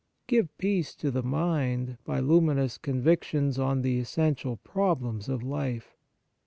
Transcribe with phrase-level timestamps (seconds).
[0.25, 5.95] Give peace to the mind, by luminous convictions on the essential problems of life.